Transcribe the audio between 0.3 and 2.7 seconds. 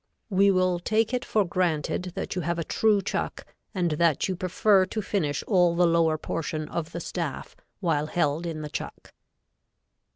We will take it for granted that you have a